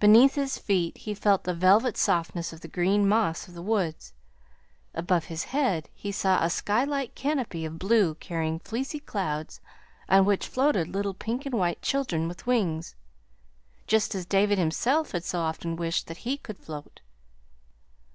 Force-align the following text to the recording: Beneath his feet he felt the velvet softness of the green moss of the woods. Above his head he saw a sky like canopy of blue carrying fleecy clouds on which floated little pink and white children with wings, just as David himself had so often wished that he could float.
Beneath 0.00 0.34
his 0.34 0.56
feet 0.56 0.96
he 0.96 1.12
felt 1.12 1.44
the 1.44 1.52
velvet 1.52 1.98
softness 1.98 2.54
of 2.54 2.62
the 2.62 2.68
green 2.72 3.06
moss 3.06 3.46
of 3.46 3.52
the 3.52 3.60
woods. 3.60 4.14
Above 4.94 5.26
his 5.26 5.44
head 5.44 5.90
he 5.92 6.10
saw 6.10 6.42
a 6.42 6.48
sky 6.48 6.84
like 6.84 7.14
canopy 7.14 7.66
of 7.66 7.78
blue 7.78 8.14
carrying 8.14 8.60
fleecy 8.60 8.98
clouds 8.98 9.60
on 10.08 10.24
which 10.24 10.48
floated 10.48 10.88
little 10.88 11.12
pink 11.12 11.44
and 11.44 11.54
white 11.54 11.82
children 11.82 12.26
with 12.28 12.46
wings, 12.46 12.94
just 13.86 14.14
as 14.14 14.24
David 14.24 14.56
himself 14.56 15.12
had 15.12 15.22
so 15.24 15.38
often 15.40 15.76
wished 15.76 16.06
that 16.06 16.16
he 16.24 16.38
could 16.38 16.56
float. 16.58 17.00